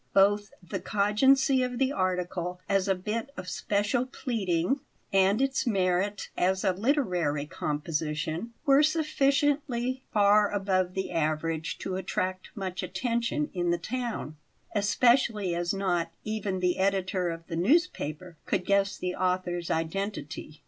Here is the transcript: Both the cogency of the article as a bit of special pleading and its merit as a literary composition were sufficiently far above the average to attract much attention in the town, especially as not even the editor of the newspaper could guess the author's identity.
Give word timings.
Both 0.15 0.51
the 0.67 0.79
cogency 0.79 1.61
of 1.61 1.77
the 1.77 1.91
article 1.91 2.59
as 2.67 2.87
a 2.87 2.95
bit 2.95 3.29
of 3.37 3.47
special 3.47 4.07
pleading 4.07 4.79
and 5.13 5.39
its 5.43 5.67
merit 5.67 6.29
as 6.35 6.63
a 6.63 6.73
literary 6.73 7.45
composition 7.45 8.51
were 8.65 8.81
sufficiently 8.81 10.01
far 10.11 10.49
above 10.51 10.95
the 10.95 11.11
average 11.11 11.77
to 11.81 11.97
attract 11.97 12.49
much 12.55 12.81
attention 12.81 13.51
in 13.53 13.69
the 13.69 13.77
town, 13.77 14.37
especially 14.73 15.53
as 15.53 15.71
not 15.71 16.09
even 16.23 16.61
the 16.61 16.79
editor 16.79 17.29
of 17.29 17.45
the 17.45 17.55
newspaper 17.55 18.37
could 18.47 18.65
guess 18.65 18.97
the 18.97 19.13
author's 19.13 19.69
identity. 19.69 20.59